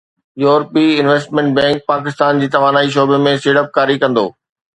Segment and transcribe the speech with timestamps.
[0.43, 4.27] يورپي investment bank Pakistan جي توانائي شعبي ۾ سيڙپڪاري ڪندو